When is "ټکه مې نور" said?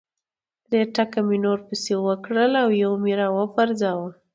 0.95-1.59